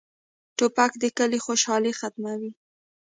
[0.57, 2.51] توپک د کلي خوشالي ختموي.